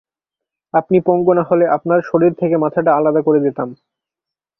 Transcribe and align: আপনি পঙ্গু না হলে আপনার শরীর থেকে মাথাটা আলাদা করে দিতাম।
আপনি 0.73 0.97
পঙ্গু 1.07 1.31
না 1.33 1.43
হলে 1.43 1.65
আপনার 1.67 1.99
শরীর 2.01 2.31
থেকে 2.33 2.55
মাথাটা 2.57 2.91
আলাদা 2.95 3.21
করে 3.21 3.39
দিতাম। 3.39 3.69